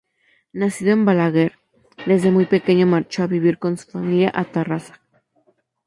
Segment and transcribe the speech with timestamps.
[0.51, 1.59] Nacido en Balaguer,
[2.07, 4.99] desde muy pequeño marchó a vivir con su familia a Tarrasa.